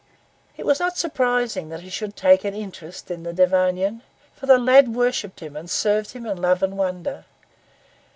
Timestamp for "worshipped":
4.95-5.43